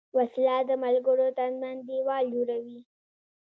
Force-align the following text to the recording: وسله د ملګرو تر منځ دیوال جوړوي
وسله 0.17 0.55
د 0.69 0.71
ملګرو 0.83 1.27
تر 1.39 1.49
منځ 1.61 1.79
دیوال 1.89 2.23
جوړوي 2.35 2.79